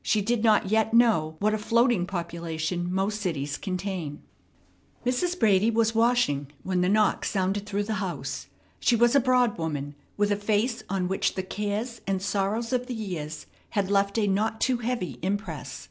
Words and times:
She 0.00 0.22
did 0.22 0.44
not 0.44 0.68
yet 0.70 0.94
know 0.94 1.34
what 1.40 1.52
a 1.54 1.58
floating 1.58 2.06
population 2.06 2.94
most 2.94 3.20
cities 3.20 3.56
contain. 3.58 4.22
Mrs. 5.04 5.36
Brady 5.36 5.72
was 5.72 5.92
washing 5.92 6.52
when 6.62 6.82
the 6.82 6.88
knock 6.88 7.24
sounded 7.24 7.66
through 7.66 7.82
the 7.82 7.94
house. 7.94 8.46
She 8.78 8.94
was 8.94 9.16
a 9.16 9.20
broad 9.20 9.58
woman, 9.58 9.96
with 10.16 10.30
a 10.30 10.36
face 10.36 10.84
on 10.88 11.08
which 11.08 11.34
the 11.34 11.42
cares 11.42 12.00
and 12.06 12.22
sorrows 12.22 12.72
of 12.72 12.86
the 12.86 12.94
years 12.94 13.46
had 13.70 13.90
left 13.90 14.16
a 14.18 14.28
not 14.28 14.60
too 14.60 14.76
heavy 14.76 15.18
impress. 15.20 15.88